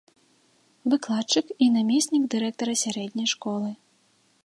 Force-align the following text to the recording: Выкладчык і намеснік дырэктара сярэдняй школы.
Выкладчык 0.93 1.47
і 1.65 1.69
намеснік 1.77 2.23
дырэктара 2.35 2.73
сярэдняй 2.85 3.27
школы. 3.37 3.71